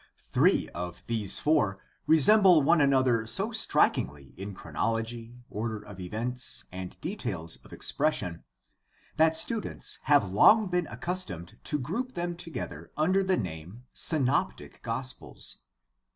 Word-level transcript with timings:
Three 0.31 0.67
of 0.69 1.05
these 1.05 1.37
four 1.37 1.77
resemble 2.07 2.63
one 2.63 2.81
another 2.81 3.27
so 3.27 3.51
strikingly 3.51 4.33
in 4.35 4.55
chronology, 4.55 5.35
order 5.51 5.77
of 5.79 5.99
events, 5.99 6.65
and 6.71 6.99
details 7.01 7.57
of 7.63 7.71
expression 7.71 8.43
that 9.17 9.37
students 9.37 9.99
have 10.05 10.25
long 10.27 10.65
been 10.69 10.87
accustomed 10.87 11.59
to 11.65 11.77
group 11.77 12.13
them 12.13 12.35
together 12.35 12.91
under 12.97 13.23
the 13.23 13.37
name 13.37 13.83
Synoptic 13.93 14.81
Gospels. 14.81 15.57